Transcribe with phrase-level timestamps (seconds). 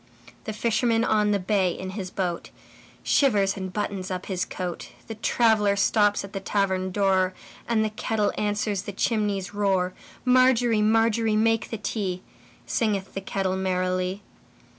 [0.45, 5.75] The fisherman on the bay in his boatShivers and buttons up his coat; The traveller
[5.75, 7.35] stops at the tavern door,
[7.67, 9.93] And the kettle answers the chimney's roar.
[10.25, 12.23] Margery, Margery, make the tea,
[12.65, 14.23] Singeth the kettle merrily.